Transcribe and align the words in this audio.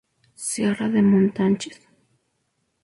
Sierra 0.33 0.89
de 0.89 1.03
Montánchez". 1.03 1.79